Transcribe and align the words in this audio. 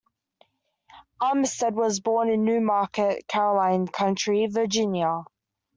Armistead 1.21 1.75
was 1.75 1.99
born 1.99 2.31
in 2.31 2.43
Newmarket, 2.43 3.27
Caroline 3.27 3.87
County, 3.87 4.47
Virginia. 4.47 5.25